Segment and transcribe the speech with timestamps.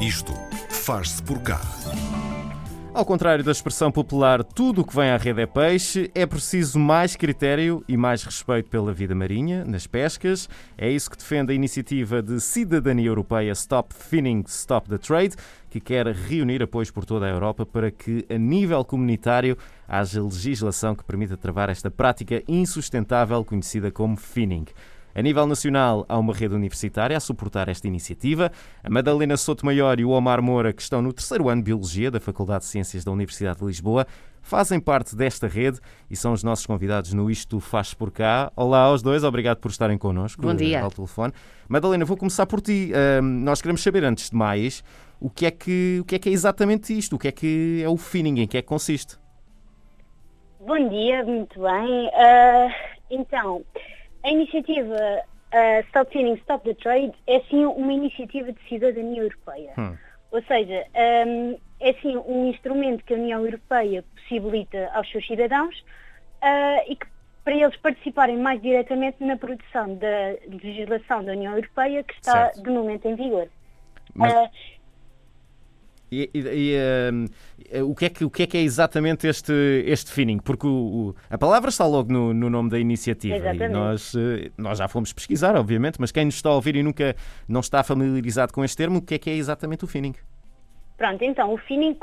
[0.00, 0.32] Isto
[0.70, 1.60] faz-se por cá.
[2.94, 6.78] Ao contrário da expressão popular tudo o que vem à rede é peixe, é preciso
[6.78, 10.48] mais critério e mais respeito pela vida marinha nas pescas.
[10.78, 15.36] É isso que defende a iniciativa de cidadania europeia Stop Finning, Stop the Trade,
[15.68, 19.54] que quer reunir apoios por toda a Europa para que, a nível comunitário,
[19.86, 24.64] haja legislação que permita travar esta prática insustentável conhecida como finning.
[25.14, 28.52] A nível nacional, há uma rede universitária a suportar esta iniciativa.
[28.82, 32.20] A Madalena Sotomayor e o Omar Moura, que estão no terceiro ano de Biologia da
[32.20, 34.06] Faculdade de Ciências da Universidade de Lisboa,
[34.40, 38.52] fazem parte desta rede e são os nossos convidados no Isto Faz Por Cá.
[38.54, 40.42] Olá aos dois, obrigado por estarem connosco.
[40.42, 40.82] Bom dia.
[40.82, 41.32] Ao telefone.
[41.68, 42.92] Madalena, vou começar por ti.
[42.92, 44.84] Uh, nós queremos saber, antes de mais,
[45.20, 47.16] o que, é que, o que é que é exatamente isto?
[47.16, 48.40] O que é que é o finning?
[48.40, 49.18] Em que é que consiste?
[50.60, 52.06] Bom dia, muito bem.
[52.08, 52.72] Uh,
[53.10, 53.64] então,
[54.22, 54.94] a iniciativa
[55.52, 59.72] uh, Stop Finning, Stop the Trade é sim uma iniciativa de cidadania europeia.
[59.78, 59.96] Hum.
[60.30, 60.86] Ou seja,
[61.26, 66.94] um, é sim um instrumento que a União Europeia possibilita aos seus cidadãos uh, e
[66.94, 67.06] que
[67.42, 72.62] para eles participarem mais diretamente na produção da legislação da União Europeia que está Certo.
[72.62, 73.48] de momento em vigor.
[74.14, 74.50] Mas- Uh,
[76.12, 76.74] E, e- e,
[77.70, 79.52] eh, o, que é que, o que é que é exatamente este,
[79.86, 80.38] este finning?
[80.38, 80.70] Porque o-
[81.10, 83.72] o- a palavra está logo no, no nome da iniciativa e Exatamente.
[83.72, 87.14] nós, eh, nós já fomos pesquisar, obviamente, mas quem nos está a ouvir e nunca
[87.48, 90.14] não está familiarizado com este termo, o que é que é exatamente o finning?
[90.96, 91.96] Pronto, então o finning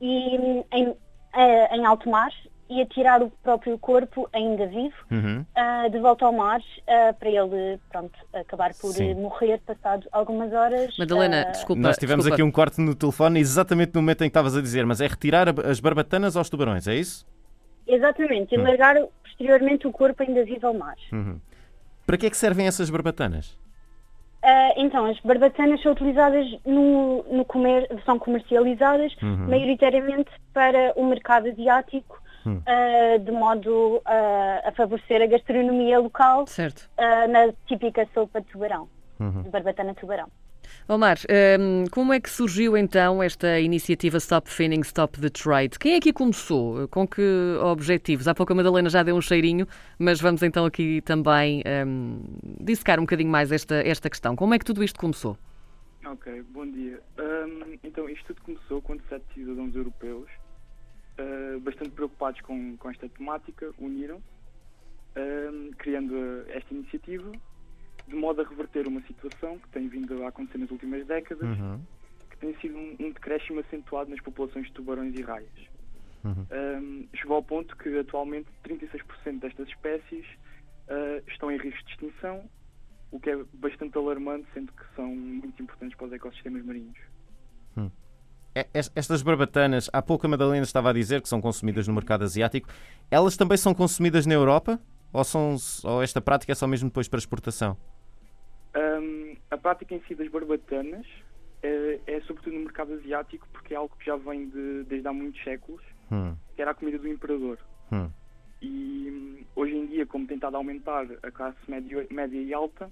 [0.00, 0.94] e em,
[1.34, 2.30] eh, em alto mar
[2.70, 5.44] e a tirar o próprio corpo ainda vivo Uhum.
[5.54, 9.14] ah, de volta ao mar ah, para ele pronto, acabar por Sim.
[9.14, 10.96] morrer passado algumas horas.
[10.98, 11.80] Madalena, ah, desculpa.
[11.80, 12.34] Nós tivemos desculpa.
[12.34, 15.06] aqui um corte no telefone exatamente no momento em que estavas a dizer, mas é
[15.06, 17.26] retirar as barbatanas aos tubarões, é isso?
[17.86, 18.60] Exatamente, Hum.
[18.60, 20.96] e largar posteriormente o corpo ainda vivo ao mar.
[21.12, 21.40] Uhum.
[22.06, 23.56] Para que é que servem essas barbatanas?
[24.42, 29.48] Ah, então, as barbatanas são utilizadas no, no comer, são comercializadas Uhum.
[29.48, 32.60] maioritariamente para o mercado asiático, Hum.
[32.66, 36.88] ah, de modo a favorecer a gastronomia local Certo.
[36.96, 38.88] ah, na típica sopa de tubarão,
[39.20, 39.42] Uhum.
[39.42, 40.28] de barbatana de tubarão.
[40.86, 41.16] Omar,
[41.58, 45.78] hum, como é que surgiu então esta iniciativa Stop Finning, Stop the Trade?
[45.78, 46.86] Quem é que começou?
[46.88, 47.22] Com que
[47.62, 48.28] objetivos?
[48.28, 49.66] Há pouco a Madalena já deu um cheirinho,
[49.98, 52.22] mas vamos então aqui também hum,
[52.60, 54.36] dissecar um bocadinho mais esta, esta questão.
[54.36, 55.36] Como é que tudo isto começou?
[56.06, 57.00] Ok, bom dia.
[57.18, 60.28] Ahm, então, isto tudo começou quando sete cidadãos europeus,
[61.18, 64.24] ah, bastante preocupados com, com esta temática, uniram-se,
[65.16, 67.32] ahm, criando ah, esta iniciativa,
[68.06, 71.84] de modo a reverter uma situação que tem vindo a acontecer nas últimas décadas, Uhum.
[72.30, 75.52] que tem sido um, um decréscimo acentuado nas populações de tubarões e raias.
[76.24, 76.46] Uhum.
[76.50, 80.26] Ahm, chegou ao ponto que atualmente 36% destas espécies
[80.88, 82.48] ah, estão em risco de extinção,
[83.10, 86.98] o que é bastante alarmante, sendo que são muito importantes para os ecossistemas marinhos.
[87.76, 88.07] Es-
[88.94, 92.68] Estas barbatanas, há pouco a Madalena estava a dizer que são consumidas no mercado asiático,
[93.10, 94.80] elas também são consumidas na Europa?
[95.12, 97.76] Ou, são, ou esta prática é só mesmo depois para exportação?
[98.74, 101.06] Ahm, a prática em si das barbatanas
[101.62, 105.12] é, é sobretudo no mercado asiático porque é algo que já vem de- desde há
[105.12, 107.58] muitos séculos, Hum, que era a comida do imperador.
[107.92, 108.10] hum.
[108.60, 112.52] E hum, hoje em dia, como tem estado a aumentar a classe média, média e
[112.52, 112.90] alta,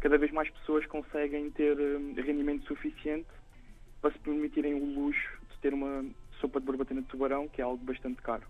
[0.00, 3.28] cada vez mais pessoas conseguem ter hum, rendimento suficiente
[4.02, 6.04] para se permitirem o luxo de ter uma
[6.40, 8.42] sopa de barbatana de tubarão, que é algo bastante caro.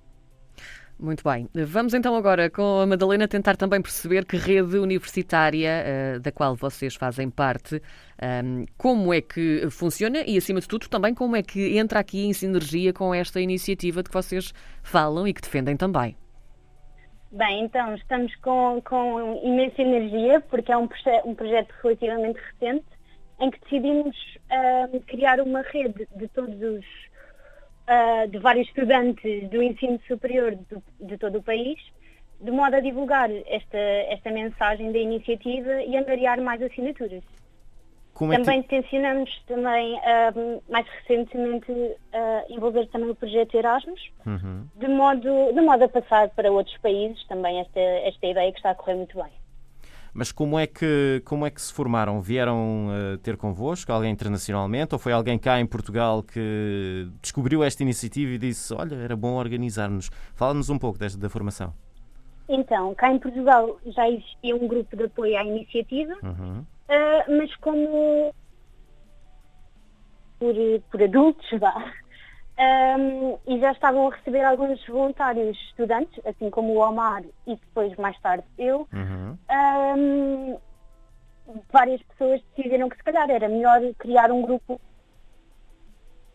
[0.98, 1.48] Muito bem.
[1.66, 6.54] Vamos então agora com a Madalena tentar também perceber que rede universitária eh, da qual
[6.54, 7.82] vocês fazem parte,
[8.20, 12.24] ahm, como é que funciona e, acima de tudo, também como é que entra aqui
[12.26, 14.52] em sinergia com esta iniciativa de que vocês
[14.82, 16.16] falam e que defendem também.
[17.32, 22.84] Bem, então estamos com, com imensa energia, porque é um, proje- um projeto relativamente recente,
[23.42, 24.16] em que decidimos
[24.50, 26.84] ah, criar uma rede de todos os,
[27.88, 31.78] ah, de vários estudantes do ensino superior do- de todo o país,
[32.40, 37.22] de modo a divulgar esta, esta mensagem da iniciativa e angariar mais assinaturas.
[38.14, 40.32] Como é que Também tencionamos também, ah,
[40.68, 41.72] mais recentemente,
[42.12, 44.68] ah, envolver também o projeto Erasmus, Uhum.
[44.76, 48.70] de modo, de modo a passar para outros países também esta, esta ideia que está
[48.70, 49.32] a correr muito bem.
[50.14, 52.20] Mas como é que, como é que se formaram?
[52.20, 57.82] Vieram eh, ter convosco alguém internacionalmente ou foi alguém cá em Portugal que descobriu esta
[57.82, 60.10] iniciativa e disse: Olha, era bom organizarmos?
[60.34, 61.72] Fala-nos um pouco desta, da formação.
[62.48, 66.62] Então, cá em Portugal já existia um grupo de apoio à iniciativa, Uhum.
[66.90, 68.34] ah, mas como
[70.38, 70.54] por,
[70.90, 71.92] por adultos, vá,
[72.58, 77.94] ahm, e já estavam a receber alguns voluntários estudantes, assim como o Omar e depois
[77.96, 79.38] mais tarde eu, Uhum.
[79.48, 80.56] ahm,
[81.72, 84.80] várias pessoas decidiram que se calhar era melhor criar um grupo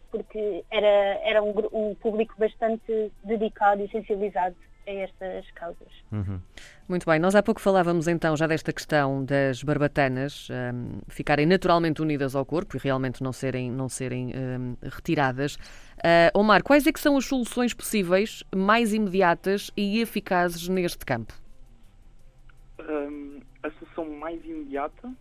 [0.10, 4.56] porque era, era um, um público bastante dedicado e sensibilizado
[4.88, 5.92] a estas causas.
[6.12, 6.40] Uhum.
[6.88, 12.02] Muito bem, nós há pouco falávamos então já desta questão das barbatanas um, ficarem naturalmente
[12.02, 15.56] unidas ao corpo e realmente não serem, não serem um, retiradas.
[15.98, 21.34] Uh, Omar, quais é que são as soluções possíveis, mais imediatas e eficazes neste campo?
[22.80, 25.12] Um, a solução mais imediata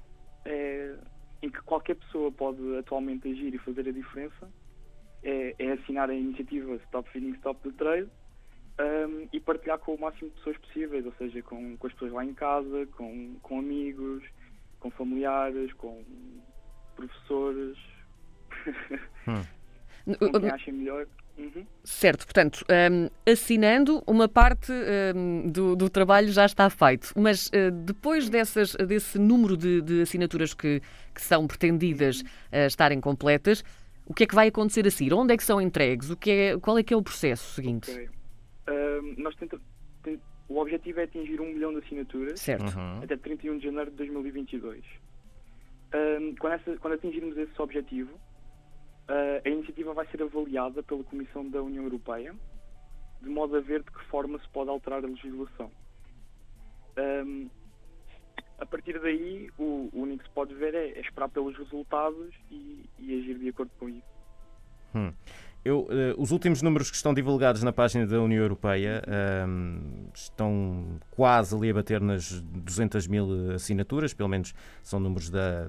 [0.45, 0.95] é
[1.43, 4.49] em que qualquer pessoa pode atualmente agir e fazer a diferença
[5.23, 8.09] é, é assinar a iniciativa Stop Feeding Stop the Trade
[8.78, 12.12] um, e partilhar com o máximo de pessoas possíveis, ou seja, com, com as pessoas
[12.12, 14.23] lá em casa, com, com amigos,
[14.81, 16.02] com familiares, com
[16.94, 17.76] professores,
[19.28, 20.14] hum.
[20.19, 21.06] com quem achem melhor.
[21.38, 21.67] Uhum.
[21.84, 24.73] Certo, portanto, um, assinando, uma parte
[25.14, 30.00] um, do, do, trabalho já está feito, mas uh, depois dessas, desse número de, de
[30.00, 30.81] assinaturas que,
[31.14, 33.62] que, são pretendidas uh, estarem completas,
[34.06, 35.12] o que é que vai acontecer a seguir?
[35.12, 36.08] Onde é que são entregues?
[36.08, 37.90] O que é, qual é que é o processo seguinte?
[37.90, 38.08] Okay.
[38.69, 39.61] Uh, nós tenta,
[40.03, 42.77] tem, o objetivo é atingir um milhão de assinaturas certo.
[42.77, 43.03] Uhum.
[43.03, 44.85] até 31 de janeiro de 2022.
[44.85, 51.49] Uh, quando, essa, quando, atingirmos esse objetivo, uh, a iniciativa vai ser avaliada pela Comissão
[51.49, 52.35] da União Europeia,
[53.23, 55.71] de modo a ver de que forma se pode alterar a legislação.
[58.59, 62.35] a partir daí, o, o único que se pode ver é, é esperar pelos resultados
[62.51, 64.17] e, e agir de acordo com isso.
[64.95, 65.13] Hum.
[65.67, 71.01] Eu, uh, os últimos números que estão divulgados na página da União Europeia uh, estão
[71.11, 75.69] quase ali a bater nas 200 mil assinaturas, pelo menos são números da.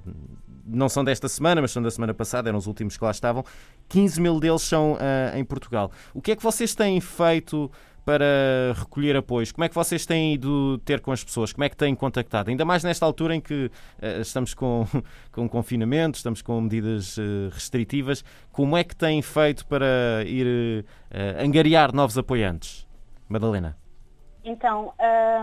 [0.63, 3.43] não são desta semana, mas são da semana passada, eram os últimos que lá estavam.
[3.89, 5.91] 15 mil deles são uh, em Portugal.
[6.13, 7.71] O que é que vocês têm feito
[8.07, 9.51] para recolher apoios?
[9.51, 11.51] Como é que vocês têm ido ter com as pessoas?
[11.51, 12.49] Como é que têm contactado?
[12.49, 14.85] Ainda mais nesta altura em que uh, estamos com,
[15.29, 18.23] com confinamento, estamos com medidas uh, restritivas,
[18.53, 22.87] como é que têm feito para ir uh, angariar novos apoiantes?
[23.27, 23.75] Madalena.
[24.45, 24.93] Então,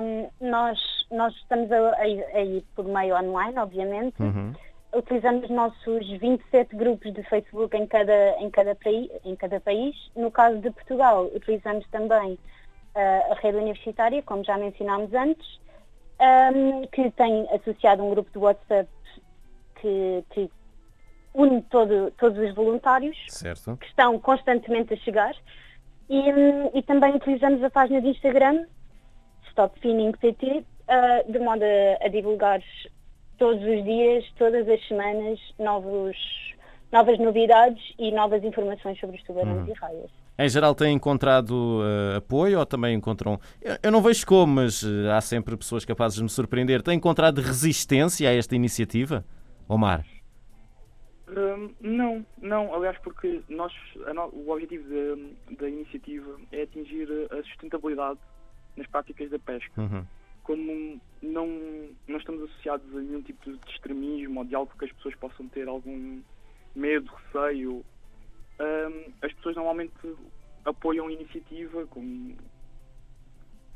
[0.00, 4.22] um, nós, nós estamos ir por meio online, obviamente.
[4.22, 4.55] Uhum.
[4.96, 8.75] Utilizamos nossos 27 grupos de Facebook em cada, em, cada
[9.22, 9.94] em cada país.
[10.17, 12.38] No caso de Portugal, utilizamos também
[12.94, 15.61] a rede universitária, como já mencionámos antes,
[16.20, 18.88] um, que tem associado um grupo de WhatsApp
[19.81, 20.50] que, que
[21.35, 23.76] une todo, todos os voluntários certo.
[23.76, 25.35] que estão constantemente a chegar.
[26.08, 26.20] E,
[26.75, 28.67] e, também utilizamos a página de Instagram,
[29.49, 32.62] Stop Finning PT, uh, de modo a, a, divulgar
[33.38, 36.17] todos os dias, todas as semanas, novos,
[36.94, 39.69] novas novidades e novas informações sobre os tubarões uhum.
[39.69, 40.11] e raias.
[40.38, 43.41] Em geral, têm encontrado uh, apoio ou também encontram.
[43.61, 46.82] Eu, eu não vejo como, mas uh, há sempre pessoas capazes de me surpreender.
[46.82, 49.25] Têm encontrado resistência a esta iniciativa?
[49.69, 50.05] Omar?
[51.29, 52.73] Um, não, não.
[52.73, 53.73] Aliás, porque nós,
[54.14, 54.85] no, o objetivo
[55.58, 58.20] da iniciativa é atingir a sustentabilidade
[58.76, 59.81] nas práticas da pesca.
[59.81, 60.05] Uhum.
[60.44, 61.49] Como não,
[62.06, 65.49] não estamos associados a nenhum tipo de extremismo ou de algo que as pessoas possam
[65.49, 66.20] ter algum
[66.75, 67.85] medo, receio
[68.61, 69.93] um, as pessoas normalmente
[70.65, 72.35] apoiam a iniciativa com.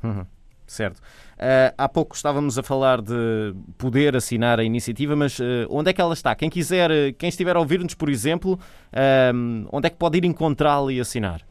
[0.03, 0.25] Uhum.
[0.65, 0.99] Certo.
[0.99, 5.93] Uh, há pouco estávamos a falar de poder assinar a iniciativa, mas uh, onde é
[5.93, 6.35] que ela está?
[6.35, 10.93] Quem quiser, quem estiver a ouvir-nos, por exemplo, uh, onde é que pode ir encontrá-la
[10.93, 11.41] e assinar?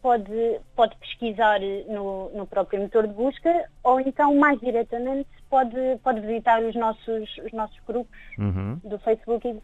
[0.00, 6.20] Pode, pode pesquisar no, no próprio motor de busca ou então, mais diretamente, pode, pode
[6.20, 8.80] visitar os nossos, os nossos grupos uhum.
[8.84, 9.60] do Facebook e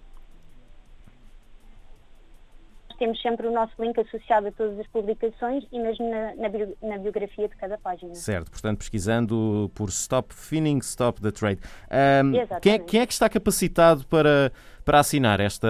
[3.03, 6.77] temos sempre o nosso link associado a todas as publicações e mesmo na, na, bio,
[6.81, 8.15] na biografia de cada página.
[8.15, 11.61] Certo, portanto, pesquisando por Stop Finning, Stop the Trade.
[11.91, 14.53] Um, quem, é, quem, é, que está capacitado para,
[14.85, 15.69] para assinar esta,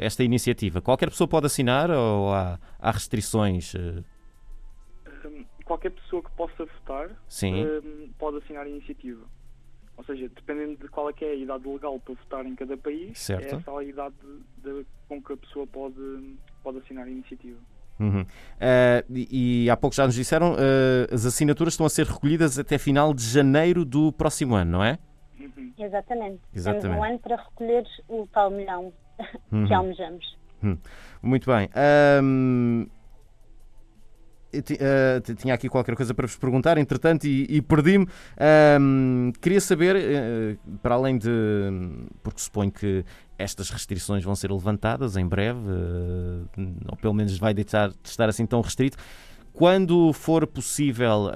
[0.00, 0.80] esta iniciativa?
[0.80, 3.72] Qualquer pessoa pode assinar ou há, há restrições?
[5.64, 7.08] qualquer pessoa que possa votar
[7.44, 9.22] um, pode assinar a iniciativa.
[9.96, 13.18] Ou seja, dependendo de qual é, é a idade legal para votar em cada país,
[13.18, 13.54] certo.
[13.54, 14.14] é essa a idade
[14.62, 17.58] de, de, com que a pessoa pode, pode assinar a iniciativa.
[18.00, 18.22] Uhum.
[18.22, 18.26] Uh,
[19.08, 22.76] e, e, há pouco já nos disseram, uh, as assinaturas estão a ser recolhidas até
[22.76, 24.98] final de janeiro do próximo ano, não é?
[25.38, 25.72] Uhum.
[25.78, 26.40] Exatamente.
[26.52, 26.82] Exatamente.
[26.82, 28.92] Temos um ano para recolher o tal milhão
[29.52, 29.66] uhum.
[29.66, 30.36] que almejamos.
[30.62, 30.78] Uhum.
[31.22, 31.68] Muito bem.
[34.58, 38.06] Uh, tinha aqui qualquer coisa para vos perguntar, entretanto, e, e perdi-me.
[39.40, 41.30] Queria saber, uh, para além de.
[42.22, 43.04] Porque suponho que
[43.38, 46.48] estas restrições vão ser levantadas em breve, uh,
[46.88, 48.96] ou pelo menos vai deixar de estar assim tão restrito.
[49.52, 51.30] quando for possível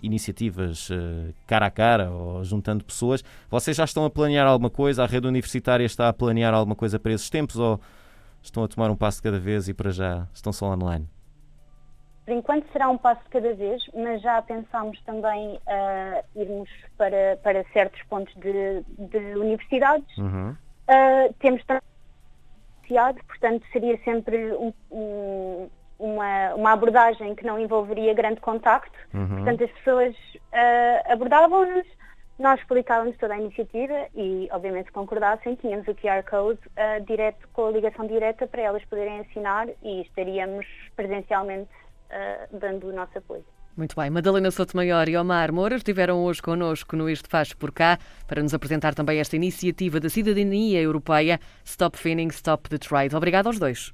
[0.00, 0.88] iniciativas
[1.46, 5.02] cara a cara ou juntando pessoas, vocês já estão a planear alguma coisa?
[5.02, 7.80] A rede universitária está a planear alguma coisa para esses tempos ou
[8.40, 11.08] estão a tomar um passo cada vez e para já estão só online?
[12.28, 16.68] Por enquanto será um passo de cada vez, mas já pensámos também uh, irmos
[16.98, 20.14] para, para certos pontos de, de universidades.
[20.18, 20.50] Uhum.
[20.50, 28.42] Uh, temos associado, portanto seria sempre um, um, uma, uma abordagem que não envolveria grande
[28.42, 28.98] contacto.
[29.14, 29.36] Uhum.
[29.36, 31.86] Portanto as pessoas uh, abordavam-nos,
[32.38, 37.48] nós explicávamos toda a iniciativa e, obviamente, se concordassem, tínhamos o QR Code uh, direto,
[37.54, 41.70] com a ligação direta para elas poderem assinar e estaríamos presencialmente
[42.10, 43.44] uh, dando o nosso apoio.
[43.76, 44.10] Muito bem.
[44.10, 47.96] Madalena Sotomayor e Omar Moura estiveram hoje connosco no Isto Faz Por Cá
[48.26, 53.14] para nos apresentar também esta iniciativa da cidadania europeia Stop Finning, Stop the Trade.
[53.14, 53.92] Obrigado aos dois.